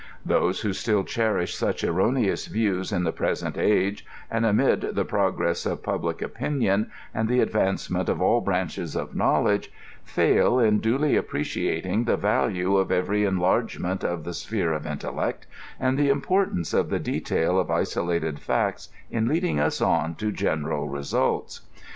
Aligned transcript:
Those 0.25 0.61
who 0.61 0.69
slili 0.71 1.05
cherish 1.05 1.53
such 1.53 1.83
erro 1.83 2.09
neous 2.11 2.47
views 2.47 2.91
in 2.91 3.03
the 3.03 3.11
present 3.11 3.55
age, 3.55 4.03
and 4.31 4.47
amid 4.47 4.81
the 4.95 5.05
progress 5.05 5.63
of 5.67 5.83
pub 5.83 6.03
lic 6.05 6.23
opinion, 6.23 6.89
and 7.13 7.29
the 7.29 7.39
advancement 7.39 8.09
of 8.09 8.19
all 8.19 8.41
branches 8.41 8.95
of 8.95 9.15
knowledge, 9.15 9.71
fail 10.03 10.57
in 10.57 10.79
duly 10.79 11.13
ajppteciating 11.13 12.07
the 12.07 12.17
value 12.17 12.77
of 12.77 12.91
every 12.91 13.25
enlargement 13.25 14.03
of 14.03 14.23
the 14.23 14.33
sphere 14.33 14.73
of 14.73 14.85
inteUeet, 14.85 15.41
and 15.79 15.99
the 15.99 16.09
in^rtanee 16.09 16.61
c^ 16.61 16.89
the 16.89 16.97
detail 16.99 17.59
of 17.59 17.69
isolated 17.69 18.39
facts 18.39 18.89
in 19.11 19.27
leading 19.27 19.59
us 19.59 19.81
on 19.81 20.15
to 20.15 20.31
general 20.31 20.87
results. 20.89 21.61